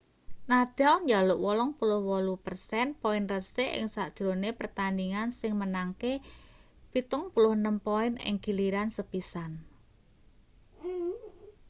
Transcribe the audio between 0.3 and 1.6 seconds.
nadal njaluk